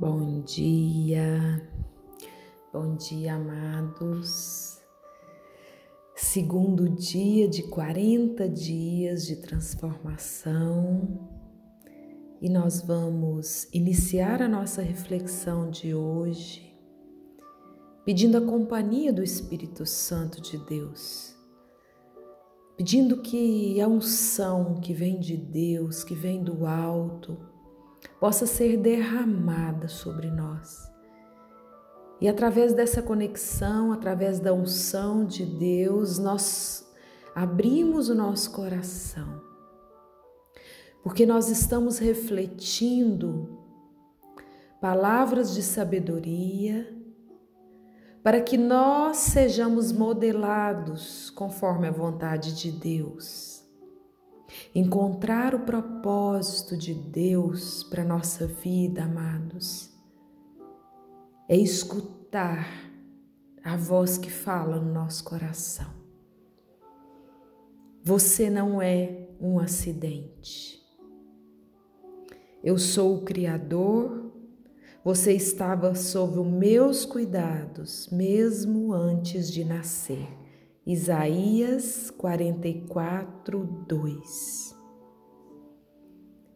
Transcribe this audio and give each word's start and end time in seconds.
Bom 0.00 0.42
dia, 0.42 1.60
bom 2.72 2.94
dia, 2.94 3.34
amados. 3.34 4.78
Segundo 6.14 6.88
dia 6.88 7.48
de 7.48 7.64
40 7.64 8.48
dias 8.48 9.26
de 9.26 9.34
transformação 9.34 11.28
e 12.40 12.48
nós 12.48 12.80
vamos 12.80 13.66
iniciar 13.72 14.40
a 14.40 14.46
nossa 14.46 14.82
reflexão 14.82 15.68
de 15.68 15.92
hoje 15.92 16.72
pedindo 18.04 18.38
a 18.38 18.40
companhia 18.40 19.12
do 19.12 19.24
Espírito 19.24 19.84
Santo 19.84 20.40
de 20.40 20.58
Deus, 20.58 21.34
pedindo 22.76 23.20
que 23.20 23.80
a 23.80 23.88
unção 23.88 24.76
que 24.76 24.94
vem 24.94 25.18
de 25.18 25.36
Deus, 25.36 26.04
que 26.04 26.14
vem 26.14 26.40
do 26.40 26.64
alto, 26.66 27.57
possa 28.20 28.46
ser 28.46 28.76
derramada 28.76 29.88
sobre 29.88 30.30
nós. 30.30 30.90
E 32.20 32.28
através 32.28 32.74
dessa 32.74 33.00
conexão, 33.00 33.92
através 33.92 34.40
da 34.40 34.52
unção 34.52 35.24
de 35.24 35.46
Deus, 35.46 36.18
nós 36.18 36.88
abrimos 37.34 38.08
o 38.08 38.14
nosso 38.14 38.50
coração, 38.50 39.40
porque 41.02 41.24
nós 41.24 41.48
estamos 41.48 41.98
refletindo 41.98 43.56
palavras 44.80 45.54
de 45.54 45.62
sabedoria 45.62 46.92
para 48.22 48.40
que 48.40 48.58
nós 48.58 49.18
sejamos 49.18 49.92
modelados 49.92 51.30
conforme 51.30 51.86
a 51.86 51.92
vontade 51.92 52.54
de 52.56 52.72
Deus. 52.72 53.57
Encontrar 54.74 55.54
o 55.54 55.60
propósito 55.60 56.76
de 56.76 56.94
Deus 56.94 57.84
para 57.84 58.04
nossa 58.04 58.46
vida, 58.46 59.04
amados, 59.04 59.90
é 61.48 61.56
escutar 61.56 62.66
a 63.62 63.76
voz 63.76 64.16
que 64.16 64.30
fala 64.30 64.80
no 64.80 64.92
nosso 64.92 65.24
coração. 65.24 65.92
Você 68.02 68.48
não 68.48 68.80
é 68.80 69.28
um 69.40 69.58
acidente. 69.58 70.78
Eu 72.64 72.78
sou 72.78 73.16
o 73.16 73.24
Criador, 73.24 74.32
você 75.04 75.32
estava 75.32 75.94
sob 75.94 76.38
os 76.38 76.46
meus 76.46 77.04
cuidados 77.04 78.08
mesmo 78.10 78.92
antes 78.92 79.50
de 79.50 79.64
nascer. 79.64 80.28
Isaías 80.88 82.10
44, 82.12 83.84
2. 83.86 84.74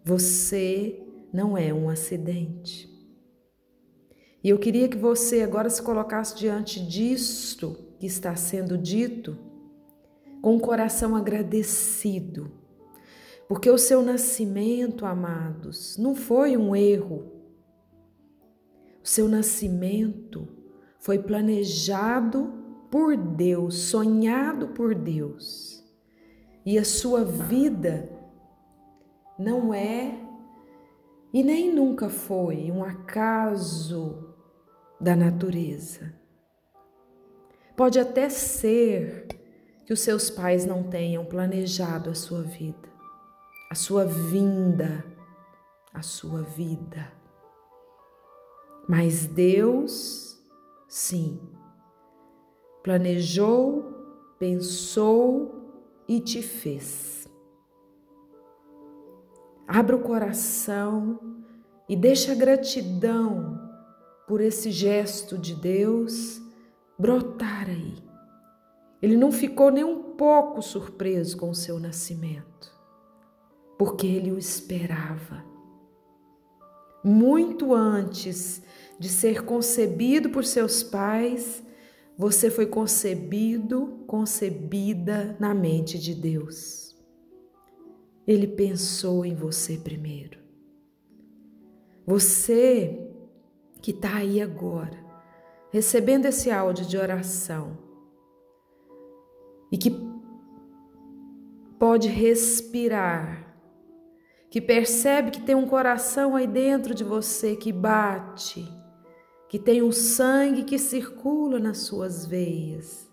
Você 0.03 1.07
não 1.31 1.55
é 1.55 1.75
um 1.75 1.91
acidente. 1.91 2.89
E 4.43 4.49
eu 4.49 4.59
queria 4.59 4.89
que 4.89 4.97
você 4.97 5.43
agora 5.43 5.69
se 5.69 5.83
colocasse 5.83 6.35
diante 6.35 6.81
disto 6.81 7.77
que 7.99 8.07
está 8.07 8.35
sendo 8.35 8.79
dito 8.79 9.37
com 10.41 10.57
o 10.57 10.61
coração 10.61 11.15
agradecido, 11.15 12.51
porque 13.47 13.69
o 13.69 13.77
seu 13.77 14.01
nascimento, 14.01 15.05
amados, 15.05 15.99
não 15.99 16.15
foi 16.15 16.57
um 16.57 16.75
erro. 16.75 17.31
O 19.05 19.07
seu 19.07 19.29
nascimento 19.29 20.49
foi 20.99 21.19
planejado 21.19 22.62
por 22.93 23.17
Deus, 23.17 23.75
sonhado 23.85 24.69
por 24.69 24.95
Deus. 24.95 25.83
E 26.63 26.79
a 26.79 26.85
sua 26.85 27.25
vida 27.25 28.07
não 29.39 29.73
é 29.73 30.15
e 31.33 31.43
nem 31.43 31.75
nunca 31.75 32.11
foi 32.11 32.71
um 32.71 32.85
acaso 32.85 34.37
da 35.01 35.17
natureza. 35.17 36.13
Pode 37.75 37.99
até 37.99 38.29
ser 38.29 39.27
que 39.87 39.93
os 39.95 40.01
seus 40.01 40.29
pais 40.29 40.67
não 40.67 40.83
tenham 40.83 41.25
planejado 41.25 42.11
a 42.11 42.15
sua 42.15 42.43
vida, 42.43 42.91
a 43.71 43.75
sua 43.75 44.05
vinda, 44.05 45.03
a 45.95 46.03
sua 46.03 46.43
vida. 46.43 47.11
Mas 48.87 49.25
Deus, 49.25 50.39
sim, 50.87 51.41
planejou, 52.83 53.85
pensou 54.39 56.03
e 56.09 56.21
te 56.21 56.43
fez. 56.43 57.29
Abra 59.67 59.97
o 59.97 60.01
coração 60.03 61.19
e 61.89 61.97
deixa 61.97 62.33
a 62.33 62.35
gratidão 62.35 63.59
por 64.27 64.41
esse 64.41 64.71
gesto 64.71 65.39
de 65.39 65.55
Deus 65.55 66.41
brotar 66.99 67.69
aí. 67.69 68.03
Ele 69.01 69.17
não 69.17 69.33
ficou 69.33 69.71
nem 69.71 69.83
um 69.83 70.15
pouco 70.15 70.63
surpreso 70.63 71.37
com 71.37 71.51
o 71.51 71.55
seu 71.55 71.79
nascimento, 71.79 72.73
porque 73.79 74.07
ele 74.07 74.31
o 74.31 74.39
esperava. 74.39 75.45
Muito 77.03 77.75
antes 77.75 78.63
de 78.99 79.09
ser 79.09 79.45
concebido 79.45 80.31
por 80.31 80.45
seus 80.45 80.85
pais, 80.85 81.65
você 82.17 82.51
foi 82.51 82.67
concebido, 82.67 84.05
concebida 84.07 85.37
na 85.41 85.55
mente 85.55 85.99
de 85.99 86.15
Deus. 86.15 86.97
Ele 88.27 88.47
pensou 88.47 89.25
em 89.25 89.35
você 89.35 89.77
primeiro. 89.77 90.39
Você 92.07 93.09
que 93.81 93.91
está 93.91 94.17
aí 94.17 94.41
agora, 94.41 94.99
recebendo 95.73 96.27
esse 96.27 96.51
áudio 96.51 96.87
de 96.87 96.97
oração 96.97 97.79
e 99.71 99.79
que 99.79 99.91
pode 101.79 102.09
respirar, 102.09 103.57
que 104.51 104.61
percebe 104.61 105.31
que 105.31 105.41
tem 105.41 105.55
um 105.55 105.67
coração 105.67 106.37
aí 106.37 106.47
dentro 106.47 106.95
de 106.95 107.03
você 107.03 107.57
que 107.57 107.73
bate 107.73 108.82
que 109.53 109.59
tem 109.59 109.83
um 109.83 109.93
sangue 109.93 110.65
que 110.65 110.79
circula 110.79 111.59
nas 111.59 111.81
suas 111.81 112.25
veias. 112.25 113.07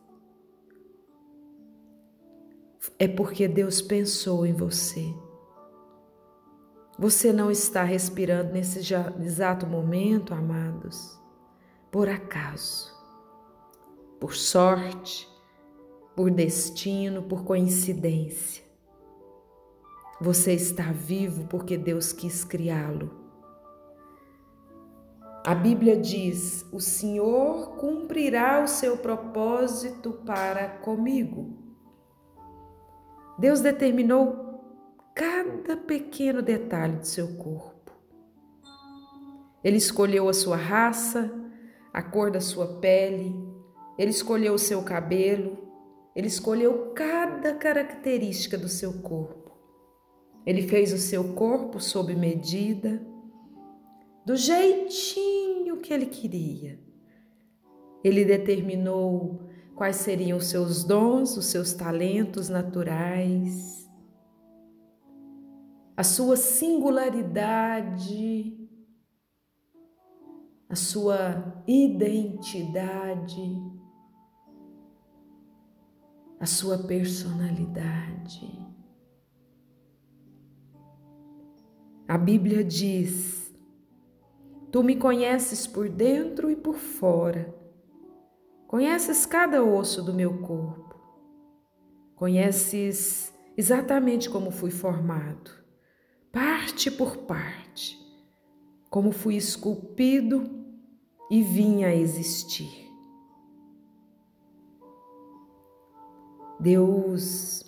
É 2.98 3.10
porque 3.10 3.46
Deus 3.46 3.82
pensou 3.82 4.46
em 4.46 4.54
você. 4.54 5.14
Você 6.98 7.34
não 7.34 7.52
está 7.52 7.84
respirando 7.84 8.54
nesse 8.54 8.80
exato 9.22 9.68
momento, 9.68 10.34
amados, 10.34 11.20
por 11.92 12.08
acaso, 12.08 12.90
por 14.18 14.34
sorte, 14.34 15.28
por 16.16 16.32
destino, 16.32 17.22
por 17.22 17.44
coincidência. 17.44 18.64
Você 20.22 20.54
está 20.54 20.90
vivo 20.94 21.48
porque 21.50 21.78
Deus 21.78 22.14
quis 22.14 22.46
criá-lo. 22.46 23.19
A 25.50 25.56
Bíblia 25.56 25.98
diz: 25.98 26.64
O 26.72 26.80
Senhor 26.80 27.78
cumprirá 27.78 28.64
o 28.64 28.68
seu 28.68 28.98
propósito 28.98 30.12
para 30.24 30.70
comigo. 30.70 31.58
Deus 33.40 33.60
determinou 33.60 34.62
cada 35.16 35.76
pequeno 35.76 36.44
detalhe 36.44 36.98
do 36.98 37.08
seu 37.08 37.36
corpo. 37.38 37.92
Ele 39.64 39.78
escolheu 39.78 40.30
a 40.30 40.34
sua 40.34 40.56
raça, 40.56 41.34
a 41.92 42.04
cor 42.04 42.30
da 42.30 42.42
sua 42.42 42.80
pele, 42.80 43.36
ele 43.98 44.12
escolheu 44.12 44.54
o 44.54 44.60
seu 44.60 44.84
cabelo, 44.84 45.58
ele 46.16 46.28
escolheu 46.28 46.92
cada 46.94 47.56
característica 47.56 48.56
do 48.56 48.70
seu 48.70 49.02
corpo. 49.02 49.52
Ele 50.46 50.68
fez 50.68 50.94
o 50.94 51.00
seu 51.00 51.34
corpo 51.34 51.80
sob 51.80 52.16
medida 52.16 53.09
do 54.30 54.38
jeitinho 54.38 55.78
que 55.78 55.92
ele 55.92 56.06
queria. 56.06 56.80
Ele 58.04 58.24
determinou 58.24 59.50
quais 59.76 59.96
seriam 59.96 60.38
os 60.38 60.46
seus 60.46 60.84
dons, 60.84 61.36
os 61.36 61.46
seus 61.46 61.74
talentos 61.74 62.48
naturais, 62.48 63.90
a 65.98 66.04
sua 66.04 66.38
singularidade, 66.38 68.70
a 70.70 70.76
sua 70.76 71.64
identidade, 71.68 73.60
a 76.40 76.46
sua 76.46 76.78
personalidade. 76.78 78.48
A 82.08 82.16
Bíblia 82.16 82.64
diz 82.64 83.39
Tu 84.72 84.84
me 84.84 84.96
conheces 84.96 85.66
por 85.66 85.90
dentro 85.90 86.50
e 86.52 86.56
por 86.56 86.76
fora. 86.76 87.54
Conheces 88.68 89.26
cada 89.26 89.64
osso 89.64 90.04
do 90.04 90.14
meu 90.14 90.42
corpo. 90.42 90.96
Conheces 92.16 93.34
exatamente 93.58 94.30
como 94.30 94.52
fui 94.52 94.72
formado, 94.72 95.52
parte 96.32 96.92
por 96.92 97.18
parte. 97.18 98.00
como 98.90 99.12
fui 99.12 99.36
esculpido 99.36 100.50
e 101.30 101.44
vim 101.44 101.84
a 101.84 101.96
existir. 101.96 102.90
Deus, 106.60 107.64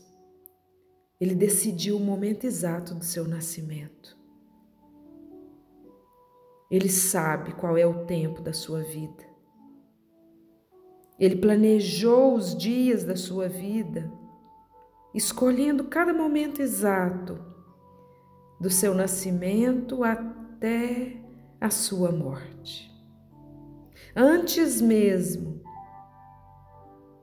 Ele 1.20 1.36
decidiu 1.36 1.98
o 1.98 2.00
momento 2.00 2.46
exato 2.46 2.96
do 2.96 3.06
seu 3.06 3.28
nascimento. 3.28 4.18
Ele 6.72 6.88
sabe 6.88 7.52
qual 7.54 7.78
é 7.78 7.86
o 7.86 8.06
tempo 8.06 8.42
da 8.42 8.54
sua 8.54 8.82
vida. 8.82 9.30
Ele 11.20 11.36
planejou 11.36 12.34
os 12.34 12.56
dias 12.56 13.04
da 13.04 13.18
sua 13.18 13.50
vida, 13.50 14.10
escolhendo 15.14 15.84
cada 15.84 16.14
momento 16.14 16.62
exato 16.62 17.38
do 18.60 18.70
seu 18.70 18.96
nascimento 18.96 20.02
até 20.04 21.18
a 21.60 21.70
sua 21.70 22.10
morte. 22.10 22.90
Antes 24.16 24.80
mesmo 24.80 25.62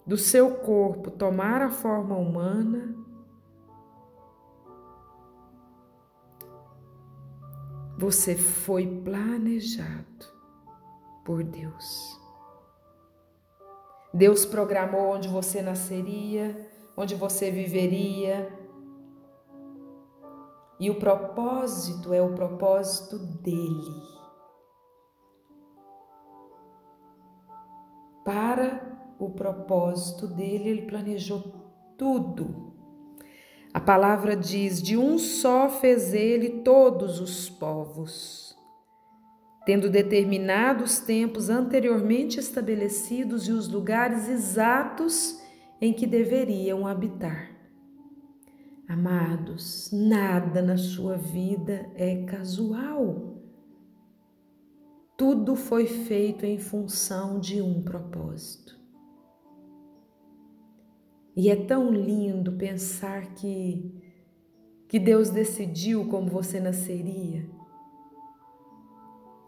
do 0.07 0.17
seu 0.17 0.57
corpo 0.57 1.11
tomar 1.11 1.63
a 1.63 1.71
forma 1.71 2.17
humana, 2.17 2.95
você 7.99 8.37
foi 8.37 8.87
planejado 8.87 10.25
por 11.25 11.43
Deus. 11.43 12.17
Deus 14.15 14.47
programou 14.47 15.17
onde 15.17 15.29
você 15.29 15.61
nasceria, 15.61 16.71
onde 16.97 17.17
você 17.17 17.51
viveria. 17.51 18.57
E 20.79 20.89
o 20.89 20.99
propósito 21.01 22.15
é 22.15 22.23
o 22.23 22.35
propósito 22.35 23.19
dele. 23.19 24.03
Para 28.25 28.97
o 29.19 29.31
propósito 29.31 30.29
dele, 30.29 30.69
ele 30.69 30.87
planejou 30.87 31.53
tudo. 31.99 32.78
A 33.79 33.81
palavra 33.81 34.35
diz: 34.35 34.83
de 34.83 34.97
um 34.97 35.21
só 35.21 35.69
fez 35.69 36.13
ele 36.13 36.63
todos 36.65 37.21
os 37.21 37.49
povos, 37.49 38.59
tendo 39.65 39.89
determinado 39.89 40.83
os 40.83 40.99
tempos 40.99 41.49
anteriormente 41.49 42.41
estabelecidos 42.41 43.47
e 43.47 43.53
os 43.53 43.69
lugares 43.69 44.29
exatos 44.29 45.41
em 45.81 45.93
que 45.93 46.09
deveriam 46.09 46.89
habitar. 46.89 47.53
Amados, 48.89 49.91
nada 49.93 50.61
na 50.61 50.77
sua 50.77 51.17
vida 51.17 51.89
é 51.95 52.25
casual. 52.25 53.41
Tudo 55.17 55.55
foi 55.55 55.87
feito 55.87 56.45
em 56.45 56.59
função 56.59 57.39
de 57.39 57.63
um 57.63 57.81
propósito. 57.81 58.77
E 61.39 61.49
é 61.49 61.55
tão 61.55 61.93
lindo 61.93 62.51
pensar 62.51 63.35
que 63.35 63.95
que 64.89 64.99
Deus 64.99 65.31
decidiu 65.31 66.09
como 66.09 66.29
você 66.29 66.59
nasceria. 66.59 67.49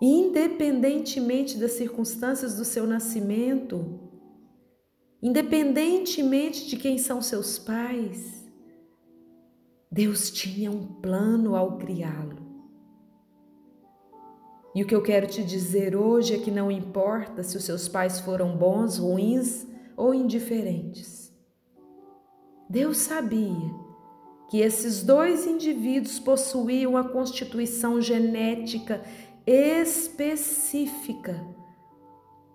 Independentemente 0.00 1.58
das 1.58 1.72
circunstâncias 1.72 2.56
do 2.56 2.64
seu 2.64 2.86
nascimento, 2.86 3.98
independentemente 5.20 6.68
de 6.68 6.76
quem 6.76 6.96
são 6.96 7.20
seus 7.20 7.58
pais, 7.58 8.48
Deus 9.90 10.30
tinha 10.30 10.70
um 10.70 10.86
plano 10.86 11.56
ao 11.56 11.76
criá-lo. 11.76 12.38
E 14.76 14.84
o 14.84 14.86
que 14.86 14.94
eu 14.94 15.02
quero 15.02 15.26
te 15.26 15.42
dizer 15.42 15.96
hoje 15.96 16.34
é 16.34 16.38
que 16.38 16.52
não 16.52 16.70
importa 16.70 17.42
se 17.42 17.56
os 17.56 17.64
seus 17.64 17.88
pais 17.88 18.20
foram 18.20 18.56
bons, 18.56 18.98
ruins 18.98 19.66
ou 19.96 20.14
indiferentes. 20.14 21.19
Deus 22.70 22.98
sabia 22.98 23.74
que 24.48 24.60
esses 24.60 25.02
dois 25.02 25.44
indivíduos 25.44 26.20
possuíam 26.20 26.96
a 26.96 27.02
constituição 27.02 28.00
genética 28.00 29.02
específica 29.44 31.44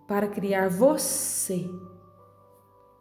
para 0.08 0.30
criar 0.30 0.70
você, 0.70 1.70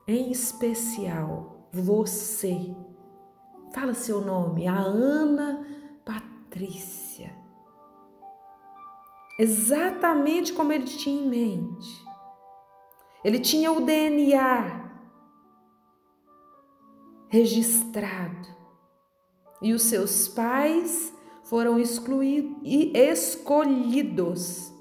em 0.08 0.32
especial 0.32 1.68
você. 1.72 2.74
Fala 3.72 3.94
seu 3.94 4.20
nome, 4.20 4.66
a 4.66 4.76
Ana 4.76 5.64
Patrícia. 6.04 7.32
Exatamente 9.38 10.52
como 10.52 10.72
ele 10.72 10.86
tinha 10.86 11.22
em 11.22 11.28
mente. 11.28 12.04
Ele 13.24 13.38
tinha 13.38 13.70
o 13.70 13.82
DNA 13.82 14.83
registrado. 17.34 18.46
E 19.60 19.72
os 19.72 19.82
seus 19.82 20.28
pais 20.28 21.12
foram 21.42 21.80
excluídos 21.80 22.56
e 22.62 22.96
escolhidos 22.96 24.72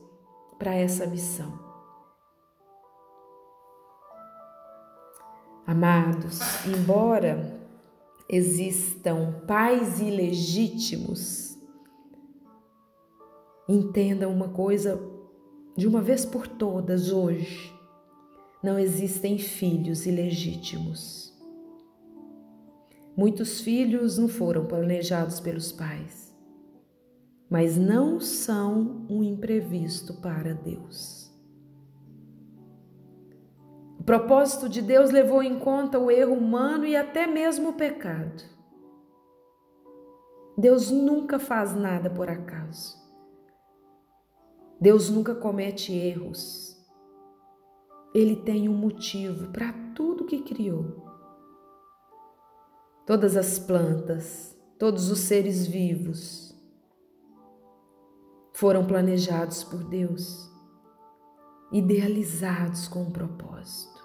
para 0.59 0.75
essa 0.75 1.07
missão. 1.07 1.59
Amados, 5.65 6.39
embora 6.67 7.59
existam 8.29 9.43
pais 9.47 9.99
ilegítimos, 9.99 11.57
entendam 13.67 14.31
uma 14.31 14.49
coisa 14.49 15.01
de 15.75 15.87
uma 15.87 16.01
vez 16.01 16.23
por 16.23 16.47
todas 16.47 17.11
hoje: 17.11 17.73
não 18.61 18.77
existem 18.77 19.39
filhos 19.39 20.05
ilegítimos. 20.05 21.22
Muitos 23.15 23.61
filhos 23.61 24.17
não 24.17 24.27
foram 24.27 24.65
planejados 24.65 25.39
pelos 25.39 25.71
pais, 25.71 26.35
mas 27.47 27.77
não 27.77 28.19
são 28.19 29.05
um 29.07 29.21
imprevisto 29.23 30.15
para 30.15 30.53
Deus. 30.53 31.31
O 33.99 34.03
propósito 34.03 34.67
de 34.67 34.81
Deus 34.81 35.11
levou 35.11 35.43
em 35.43 35.59
conta 35.59 35.99
o 35.99 36.09
erro 36.09 36.33
humano 36.33 36.85
e 36.85 36.95
até 36.95 37.27
mesmo 37.27 37.69
o 37.69 37.73
pecado. 37.73 38.43
Deus 40.57 40.89
nunca 40.89 41.37
faz 41.37 41.75
nada 41.75 42.09
por 42.09 42.29
acaso. 42.29 43.01
Deus 44.81 45.09
nunca 45.09 45.33
comete 45.35 45.93
erros. 45.93 46.77
Ele 48.13 48.35
tem 48.35 48.67
um 48.67 48.75
motivo 48.75 49.51
para 49.51 49.71
tudo 49.95 50.25
que 50.25 50.41
criou. 50.41 51.12
Todas 53.05 53.35
as 53.35 53.59
plantas, 53.59 54.57
todos 54.79 55.11
os 55.11 55.19
seres 55.19 55.67
vivos 55.67 56.57
foram 58.53 58.87
planejados 58.87 59.61
por 59.61 59.83
Deus, 59.83 60.49
idealizados 61.69 62.87
com 62.87 63.01
um 63.01 63.11
propósito. 63.11 64.01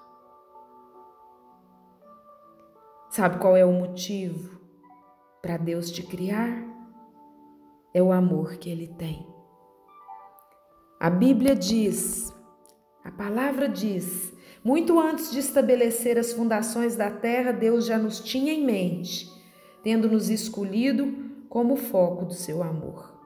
Sabe 3.11 3.39
qual 3.39 3.57
é 3.57 3.65
o 3.65 3.73
motivo 3.73 4.61
para 5.41 5.57
Deus 5.57 5.93
te 5.93 6.03
criar? 6.03 6.67
É 7.95 8.03
o 8.03 8.11
amor 8.11 8.57
que 8.57 8.69
Ele 8.69 8.89
tem. 8.89 9.25
A 10.99 11.09
Bíblia 11.09 11.55
diz, 11.55 12.35
a 13.05 13.13
palavra 13.13 13.69
diz 13.69 14.37
muito 14.63 14.99
antes 14.99 15.31
de 15.31 15.39
estabelecer 15.39 16.19
as 16.19 16.33
fundações 16.33 16.97
da 16.97 17.11
terra, 17.11 17.53
Deus 17.53 17.87
já 17.87 17.99
nos 17.99 18.21
tinha 18.21 18.53
em 18.53 18.65
mente, 18.65 19.31
tendo 19.83 20.09
nos 20.09 20.29
escolhido 20.29 21.47
como 21.49 21.77
foco 21.77 22.25
do 22.25 22.35
seu 22.35 22.63
amor. 22.63 23.17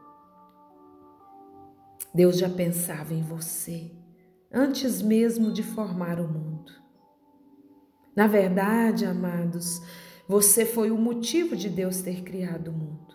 Deus 2.14 2.38
já 2.38 2.48
pensava 2.48 3.14
em 3.14 3.22
você 3.22 3.90
antes 4.52 5.00
mesmo 5.00 5.50
de 5.50 5.62
formar 5.62 6.20
o 6.20 6.28
mundo. 6.28 6.72
Na 8.14 8.26
verdade, 8.26 9.06
amados, 9.06 9.80
você 10.28 10.66
foi 10.66 10.90
o 10.90 10.98
motivo 10.98 11.56
de 11.56 11.70
Deus 11.70 12.02
ter 12.02 12.22
criado 12.22 12.68
o 12.68 12.72
mundo. 12.72 13.14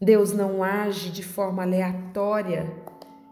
Deus 0.00 0.32
não 0.32 0.62
age 0.62 1.10
de 1.10 1.22
forma 1.22 1.62
aleatória 1.62 2.87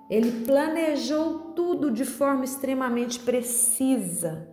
ele 0.08 0.44
planejou 0.44 1.52
tudo 1.54 1.90
de 1.90 2.04
forma 2.04 2.44
extremamente 2.44 3.18
precisa. 3.20 4.48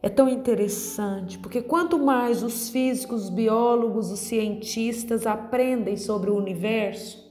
É 0.00 0.08
tão 0.08 0.28
interessante, 0.28 1.38
porque 1.38 1.62
quanto 1.62 1.98
mais 1.98 2.42
os 2.42 2.68
físicos, 2.68 3.24
os 3.24 3.30
biólogos, 3.30 4.10
os 4.12 4.20
cientistas 4.20 5.26
aprendem 5.26 5.96
sobre 5.96 6.30
o 6.30 6.36
universo, 6.36 7.24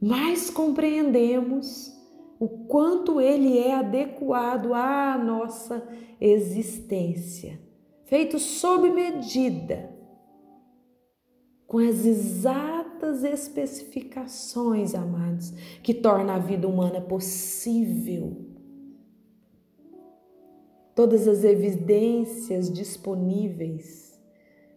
mais 0.00 0.50
compreendemos 0.50 1.90
o 2.38 2.66
quanto 2.66 3.20
ele 3.20 3.58
é 3.58 3.74
adequado 3.74 4.74
à 4.74 5.16
nossa 5.16 5.88
existência, 6.20 7.58
feito 8.04 8.38
sob 8.38 8.90
medida 8.90 9.93
com 11.66 11.78
as 11.78 12.04
exatas 12.04 13.24
especificações, 13.24 14.94
amados, 14.94 15.50
que 15.82 15.94
torna 15.94 16.34
a 16.34 16.38
vida 16.38 16.68
humana 16.68 17.00
possível. 17.00 18.44
Todas 20.94 21.26
as 21.26 21.42
evidências 21.42 22.72
disponíveis 22.72 24.20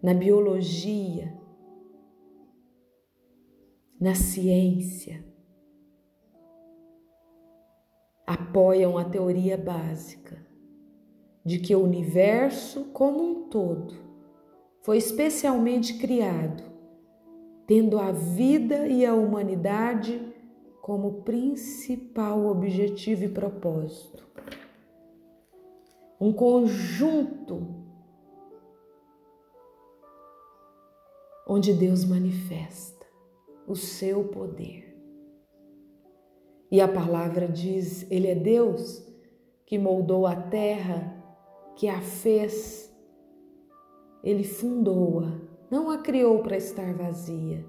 na 0.02 0.14
biologia, 0.14 1.34
na 4.00 4.16
ciência, 4.16 5.24
apoiam 8.26 8.98
a 8.98 9.06
teoria 9.06 9.58
básica 9.58 10.46
de 11.46 11.60
que 11.60 11.74
o 11.74 11.84
universo 11.84 12.86
como 12.86 13.24
um 13.24 13.50
todo 13.50 13.96
foi 14.82 14.98
especialmente 14.98 15.98
criado, 15.98 16.64
tendo 17.68 18.00
a 18.00 18.12
vida 18.14 18.88
e 18.88 19.06
a 19.06 19.14
humanidade 19.14 20.34
como 20.82 21.22
principal 21.24 22.48
objetivo 22.48 23.26
e 23.26 23.30
propósito. 23.30 24.26
Um 26.20 26.32
conjunto 26.32 27.76
onde 31.46 31.74
Deus 31.74 32.06
manifesta 32.06 33.06
o 33.68 33.76
seu 33.76 34.30
poder. 34.30 34.98
E 36.72 36.80
a 36.80 36.88
palavra 36.88 37.48
diz: 37.48 38.10
Ele 38.10 38.28
é 38.28 38.36
Deus 38.36 39.06
que 39.66 39.78
moldou 39.78 40.26
a 40.26 40.36
terra, 40.36 41.22
que 41.76 41.90
a 41.90 42.02
fez, 42.02 42.90
Ele 44.24 44.46
fundou-a, 44.46 45.37
não 45.70 45.90
a 45.90 45.98
criou 45.98 46.42
para 46.42 46.58
estar 46.58 46.94
vazia, 46.94 47.66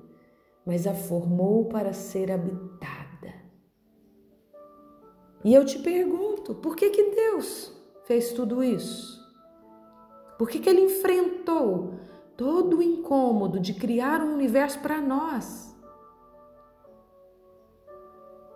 mas 0.64 0.86
a 0.86 0.94
formou 0.94 1.66
para 1.66 1.92
ser 1.92 2.30
habitada. 2.30 2.98
E 5.44 5.54
eu 5.54 5.64
te 5.64 5.78
pergunto, 5.78 6.54
por 6.54 6.76
que 6.76 6.90
que 6.90 7.10
Deus 7.10 7.72
fez 8.04 8.32
tudo 8.32 8.62
isso? 8.62 9.18
Por 10.38 10.48
que 10.48 10.58
que 10.58 10.68
ele 10.68 10.82
enfrentou 10.82 11.94
todo 12.36 12.78
o 12.78 12.82
incômodo 12.82 13.58
de 13.58 13.74
criar 13.74 14.20
um 14.20 14.34
universo 14.34 14.78
para 14.80 15.00
nós? 15.00 15.76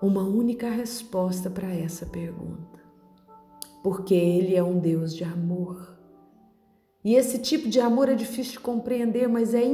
Uma 0.00 0.22
única 0.22 0.68
resposta 0.68 1.50
para 1.50 1.72
essa 1.72 2.06
pergunta. 2.06 2.80
Porque 3.82 4.14
ele 4.14 4.54
é 4.54 4.62
um 4.62 4.78
Deus 4.78 5.14
de 5.14 5.24
amor. 5.24 5.98
E 7.04 7.14
esse 7.14 7.38
tipo 7.38 7.68
de 7.68 7.80
amor 7.80 8.08
é 8.08 8.14
difícil 8.14 8.52
de 8.52 8.60
compreender, 8.60 9.28
mas 9.28 9.54
é 9.54 9.64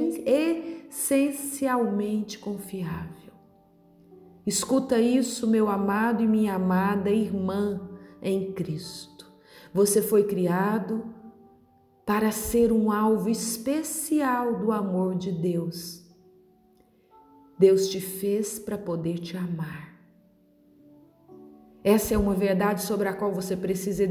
essencialmente 0.89 2.39
confiável. 2.39 3.33
Escuta 4.47 4.99
isso, 4.99 5.47
meu 5.47 5.69
amado 5.69 6.23
e 6.23 6.27
minha 6.27 6.55
amada 6.55 7.11
irmã 7.11 7.87
em 8.23 8.53
Cristo. 8.53 9.31
Você 9.75 10.01
foi 10.01 10.25
criado 10.25 11.05
para 12.07 12.31
ser 12.31 12.73
um 12.73 12.91
alvo 12.91 13.29
especial 13.29 14.59
do 14.59 14.73
amor 14.73 15.15
de 15.15 15.31
Deus. 15.31 16.03
Deus 17.59 17.89
te 17.89 18.01
fez 18.01 18.59
para 18.59 18.79
poder 18.79 19.19
te 19.19 19.37
amar. 19.37 19.95
Essa 21.85 22.15
é 22.15 22.19
uma 22.19 22.33
verdade 22.33 22.83
sobre 22.83 23.09
a 23.09 23.13
qual 23.13 23.33
você 23.33 23.55
precisa 23.55 24.07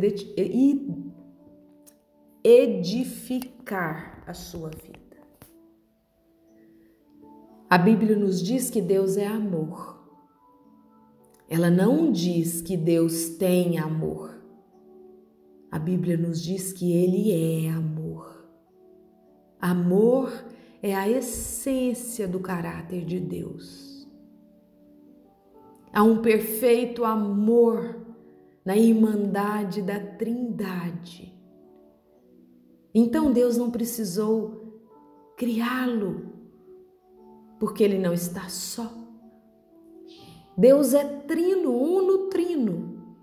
edificar 2.47 4.23
a 4.25 4.33
sua 4.33 4.69
vida. 4.69 5.17
A 7.69 7.77
Bíblia 7.77 8.15
nos 8.15 8.41
diz 8.41 8.69
que 8.69 8.81
Deus 8.81 9.17
é 9.17 9.27
amor. 9.27 9.97
Ela 11.49 11.69
não 11.69 12.09
diz 12.09 12.61
que 12.61 12.77
Deus 12.77 13.31
tem 13.31 13.77
amor. 13.77 14.41
A 15.69 15.77
Bíblia 15.77 16.15
nos 16.15 16.41
diz 16.41 16.71
que 16.71 16.93
Ele 16.93 17.33
é 17.33 17.69
amor. 17.69 18.47
Amor 19.59 20.31
é 20.81 20.95
a 20.95 21.09
essência 21.09 22.29
do 22.29 22.39
caráter 22.39 23.03
de 23.03 23.19
Deus. 23.19 24.07
Há 25.91 26.01
um 26.01 26.21
perfeito 26.21 27.03
amor 27.03 28.05
na 28.63 28.77
irmandade 28.77 29.81
da 29.81 29.99
Trindade. 29.99 31.36
Então 32.99 33.31
Deus 33.31 33.55
não 33.57 33.69
precisou 33.69 34.81
criá-lo, 35.37 36.33
porque 37.59 37.83
ele 37.83 37.99
não 37.99 38.11
está 38.11 38.49
só. 38.49 38.91
Deus 40.57 40.95
é 40.95 41.03
trino, 41.03 41.71
uno 41.71 42.27
trino. 42.27 43.15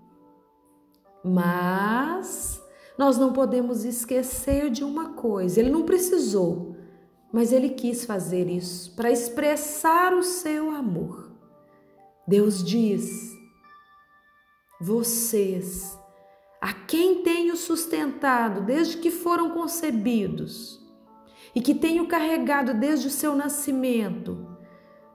Mas 1.21 2.63
nós 2.97 3.17
não 3.17 3.33
podemos 3.33 3.83
esquecer 3.83 4.69
de 4.69 4.81
uma 4.81 5.11
coisa: 5.11 5.59
ele 5.59 5.71
não 5.71 5.83
precisou, 5.83 6.77
mas 7.29 7.51
ele 7.51 7.71
quis 7.71 8.05
fazer 8.05 8.47
isso 8.47 8.95
para 8.95 9.11
expressar 9.11 10.13
o 10.13 10.23
seu 10.23 10.71
amor. 10.71 11.33
Deus 12.25 12.63
diz: 12.63 13.29
vocês, 14.79 15.99
a 16.65 16.73
quem 16.73 17.21
tenho 17.21 17.55
sustentado 17.55 18.61
desde 18.61 18.97
que 18.97 19.11
foram 19.11 19.51
concebidos 19.51 20.83
e 21.53 21.61
que 21.61 21.75
tenho 21.75 22.07
carregado 22.07 22.73
desde 22.73 23.05
o 23.05 23.11
seu 23.11 23.35
nascimento, 23.35 24.47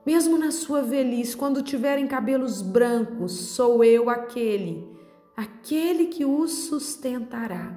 mesmo 0.06 0.38
na 0.38 0.52
sua 0.52 0.80
velhice, 0.80 1.36
quando 1.36 1.60
tiverem 1.60 2.06
cabelos 2.06 2.62
brancos, 2.62 3.32
sou 3.32 3.82
eu 3.82 4.08
aquele 4.08 4.88
aquele 5.36 6.06
que 6.06 6.24
os 6.24 6.52
sustentará. 6.52 7.76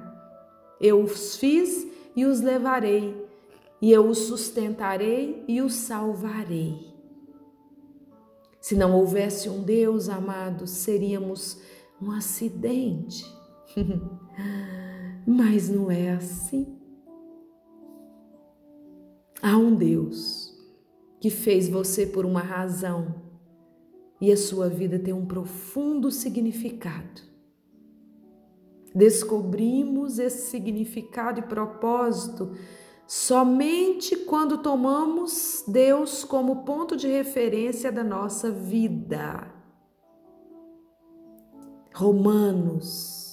Eu 0.80 1.02
os 1.02 1.34
fiz 1.34 1.84
e 2.14 2.24
os 2.24 2.40
levarei, 2.40 3.26
e 3.82 3.90
eu 3.90 4.06
os 4.06 4.18
sustentarei 4.18 5.44
e 5.48 5.60
os 5.60 5.74
salvarei. 5.74 6.94
Se 8.60 8.76
não 8.76 8.94
houvesse 8.94 9.48
um 9.48 9.64
Deus, 9.64 10.08
amados, 10.08 10.70
seríamos 10.70 11.58
um 12.00 12.12
acidente. 12.12 13.24
Mas 15.26 15.68
não 15.68 15.90
é 15.90 16.10
assim. 16.10 16.78
Há 19.42 19.56
um 19.56 19.74
Deus 19.74 20.54
que 21.20 21.30
fez 21.30 21.68
você 21.68 22.06
por 22.06 22.24
uma 22.24 22.40
razão 22.40 23.22
e 24.20 24.32
a 24.32 24.36
sua 24.36 24.68
vida 24.68 24.98
tem 24.98 25.12
um 25.12 25.26
profundo 25.26 26.10
significado. 26.10 27.22
Descobrimos 28.94 30.18
esse 30.18 30.50
significado 30.50 31.40
e 31.40 31.42
propósito 31.42 32.52
somente 33.06 34.16
quando 34.16 34.58
tomamos 34.58 35.64
Deus 35.66 36.24
como 36.24 36.64
ponto 36.64 36.96
de 36.96 37.08
referência 37.08 37.90
da 37.90 38.04
nossa 38.04 38.50
vida. 38.50 39.52
Romanos 41.92 43.23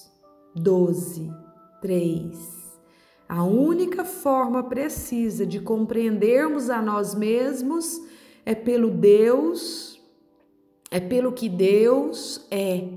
12, 0.55 1.31
3. 1.81 2.61
A 3.27 3.43
única 3.43 4.03
forma 4.03 4.61
precisa 4.63 5.45
de 5.45 5.59
compreendermos 5.59 6.69
a 6.69 6.81
nós 6.81 7.15
mesmos 7.15 8.01
é 8.45 8.53
pelo 8.53 8.89
Deus, 8.89 10.01
é 10.89 10.99
pelo 10.99 11.31
que 11.31 11.47
Deus 11.47 12.45
é 12.51 12.89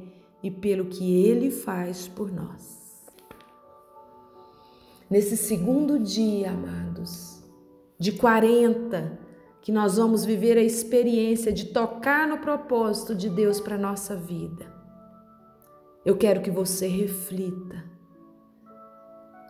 e 0.43 0.51
pelo 0.51 0.87
que 0.87 1.25
Ele 1.25 1.51
faz 1.53 2.09
por 2.09 2.33
nós. 2.33 2.75
Nesse 5.09 5.37
segundo 5.37 6.01
dia, 6.01 6.51
amados, 6.51 7.41
de 7.97 8.11
40, 8.13 9.21
que 9.63 9.71
nós 9.71 9.97
vamos 9.97 10.25
viver 10.25 10.59
a 10.59 10.63
experiência 10.63 11.53
de 11.53 11.67
tocar 11.67 12.27
no 12.27 12.39
propósito 12.39 13.15
de 13.15 13.31
Deus 13.31 13.61
para 13.61 13.79
nossa 13.79 14.17
vida. 14.17 14.74
Eu 16.05 16.17
quero 16.17 16.43
que 16.43 16.51
você 16.51 16.87
reflita. 16.87 17.85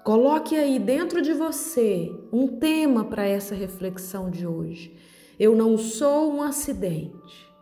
Coloque 0.04 0.56
aí 0.56 0.78
dentro 0.78 1.22
de 1.22 1.32
você 1.32 2.12
um 2.32 2.46
tema 2.58 3.04
para 3.04 3.26
essa 3.26 3.54
reflexão 3.54 4.30
de 4.30 4.46
hoje. 4.46 4.96
Eu 5.38 5.56
não 5.56 5.76
sou 5.78 6.32
um 6.32 6.42
acidente. 6.42 7.52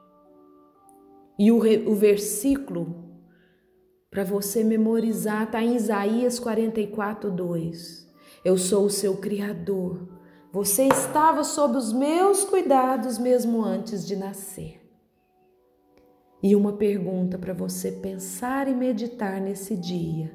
E 1.38 1.50
o, 1.50 1.58
o 1.88 1.94
versículo 1.94 3.02
para 4.12 4.24
você 4.24 4.62
memorizar, 4.62 5.44
está 5.44 5.62
em 5.62 5.74
Isaías 5.74 6.38
44, 6.38 7.30
2. 7.30 8.06
Eu 8.44 8.58
sou 8.58 8.84
o 8.84 8.90
seu 8.90 9.16
Criador. 9.16 10.06
Você 10.52 10.82
estava 10.82 11.42
sob 11.42 11.78
os 11.78 11.94
meus 11.94 12.44
cuidados 12.44 13.16
mesmo 13.16 13.64
antes 13.64 14.06
de 14.06 14.14
nascer. 14.14 14.81
E 16.42 16.56
uma 16.56 16.72
pergunta 16.72 17.38
para 17.38 17.54
você 17.54 17.92
pensar 17.92 18.66
e 18.66 18.74
meditar 18.74 19.40
nesse 19.40 19.76
dia. 19.76 20.32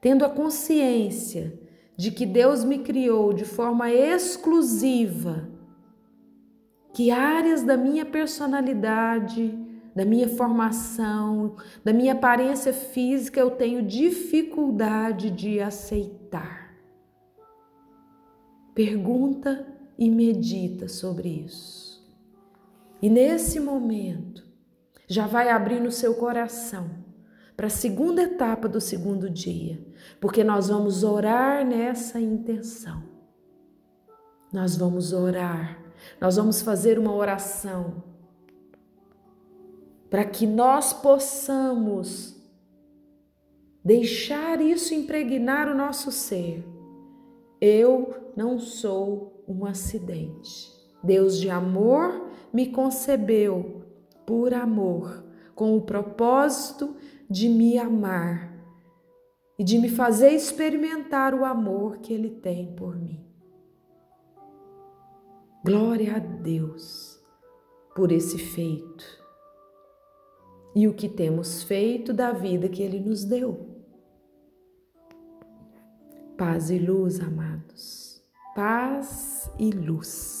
Tendo 0.00 0.24
a 0.24 0.30
consciência 0.30 1.60
de 1.94 2.10
que 2.10 2.24
Deus 2.24 2.64
me 2.64 2.78
criou 2.78 3.34
de 3.34 3.44
forma 3.44 3.92
exclusiva 3.92 5.50
Que 6.94 7.10
áreas 7.10 7.62
da 7.62 7.76
minha 7.76 8.06
personalidade, 8.06 9.56
da 9.94 10.04
minha 10.04 10.28
formação, 10.28 11.56
da 11.84 11.92
minha 11.92 12.14
aparência 12.14 12.72
física 12.72 13.38
eu 13.38 13.50
tenho 13.50 13.82
dificuldade 13.82 15.30
de 15.30 15.60
aceitar? 15.60 16.74
Pergunta 18.74 19.66
e 19.98 20.08
medita 20.08 20.88
sobre 20.88 21.28
isso. 21.28 22.02
E 23.02 23.10
nesse 23.10 23.60
momento, 23.60 24.49
já 25.12 25.26
vai 25.26 25.50
abrir 25.50 25.80
no 25.80 25.90
seu 25.90 26.14
coração 26.14 26.90
para 27.56 27.66
a 27.66 27.70
segunda 27.70 28.22
etapa 28.22 28.68
do 28.68 28.80
segundo 28.80 29.28
dia, 29.28 29.78
porque 30.20 30.42
nós 30.42 30.68
vamos 30.68 31.04
orar 31.04 31.66
nessa 31.66 32.18
intenção. 32.18 33.02
Nós 34.52 34.76
vamos 34.76 35.12
orar 35.12 35.80
nós 36.20 36.36
vamos 36.36 36.62
fazer 36.62 36.98
uma 36.98 37.14
oração 37.14 38.02
para 40.08 40.24
que 40.24 40.46
nós 40.46 40.92
possamos 40.92 42.36
deixar 43.84 44.60
isso 44.60 44.92
impregnar 44.92 45.68
o 45.68 45.74
nosso 45.74 46.10
ser. 46.10 46.64
Eu 47.60 48.32
não 48.36 48.58
sou 48.58 49.44
um 49.46 49.64
acidente. 49.64 50.72
Deus 51.02 51.38
de 51.38 51.48
amor 51.48 52.28
me 52.52 52.66
concebeu 52.66 53.79
por 54.30 54.54
amor, 54.54 55.24
com 55.56 55.76
o 55.76 55.82
propósito 55.82 56.94
de 57.28 57.48
me 57.48 57.76
amar 57.76 58.56
e 59.58 59.64
de 59.64 59.76
me 59.76 59.88
fazer 59.88 60.28
experimentar 60.28 61.34
o 61.34 61.44
amor 61.44 61.98
que 61.98 62.12
Ele 62.12 62.30
tem 62.30 62.72
por 62.76 62.96
mim. 62.96 63.26
Glória 65.64 66.14
a 66.14 66.18
Deus 66.20 67.20
por 67.92 68.12
esse 68.12 68.38
feito 68.38 69.04
e 70.76 70.86
o 70.86 70.94
que 70.94 71.08
temos 71.08 71.64
feito 71.64 72.12
da 72.12 72.30
vida 72.30 72.68
que 72.68 72.84
Ele 72.84 73.00
nos 73.00 73.24
deu. 73.24 73.66
Paz 76.38 76.70
e 76.70 76.78
luz, 76.78 77.18
amados. 77.18 78.22
Paz 78.54 79.50
e 79.58 79.72
luz. 79.72 80.39